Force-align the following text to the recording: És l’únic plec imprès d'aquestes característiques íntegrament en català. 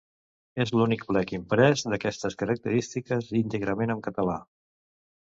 És 0.63 0.71
l’únic 0.77 1.01
plec 1.09 1.33
imprès 1.37 1.83
d'aquestes 1.93 2.37
característiques 2.39 3.29
íntegrament 3.43 3.95
en 3.97 4.03
català. 4.09 4.39